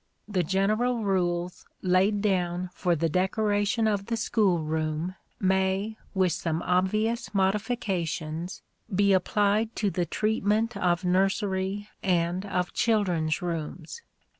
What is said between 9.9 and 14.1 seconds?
the treatment of nursery and of children's rooms.